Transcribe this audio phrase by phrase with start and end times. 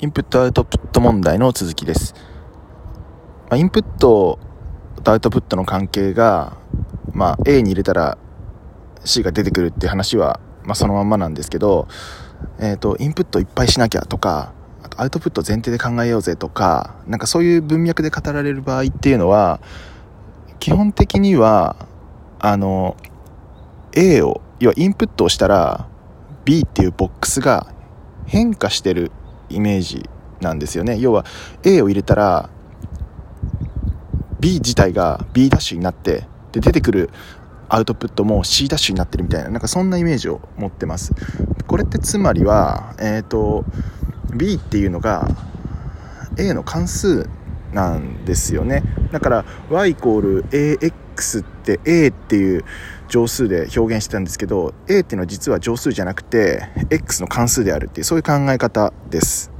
[0.00, 2.14] インプットアウトプット問題の続きです。
[3.48, 4.40] まあ、インプット
[5.04, 6.56] とアウトプットの関係が、
[7.12, 8.18] まあ、A に入れたら
[9.04, 11.86] C が出てくるっていう話は、まあ、そのまんまなんですけど、
[12.58, 14.52] えっ、ー、と、インプットいっぱいしなきゃとか、
[14.82, 19.60] あとアウトプット前提で考えようぜとか、なんかそういう文脈で語られる場合っていうのは、
[20.58, 21.86] 基本的には、
[22.40, 22.96] あの、
[23.94, 25.86] A を、要はインプットをしたら、
[26.44, 27.72] B っていうボックスが
[28.26, 29.12] 変化してる
[29.48, 30.08] イメージ
[30.40, 30.98] なんですよね。
[30.98, 31.24] 要は
[31.62, 32.50] A を入れたら
[34.40, 37.10] B 自体が B ダッシュになってで出てくる
[37.68, 41.14] アウトプットも C ダッシュになってるみたいななんかそんなイメージを持ってます。
[41.66, 43.64] これってつまりは、えーと、
[44.36, 45.28] B っていうのが
[46.36, 47.28] A の関数
[47.74, 48.82] なんですよね。
[49.12, 52.64] だから y イコール AX って A っていう
[53.08, 59.53] 乗数で表現してたんですけど A っていうのは実は乗数じゃなくて X の関数であるっていうそういう考え方です。